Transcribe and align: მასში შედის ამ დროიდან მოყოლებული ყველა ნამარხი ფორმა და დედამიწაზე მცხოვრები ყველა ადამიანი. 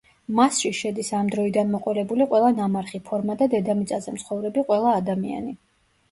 მასში 0.37 0.69
შედის 0.75 1.09
ამ 1.17 1.27
დროიდან 1.33 1.67
მოყოლებული 1.73 2.25
ყველა 2.31 2.47
ნამარხი 2.59 3.01
ფორმა 3.09 3.35
და 3.41 3.47
დედამიწაზე 3.51 4.15
მცხოვრები 4.15 4.65
ყველა 4.71 4.95
ადამიანი. 5.01 5.55